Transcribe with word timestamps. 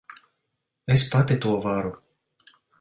Es 0.95 1.05
pati 1.13 1.39
to 1.45 1.53
varu. 1.69 1.95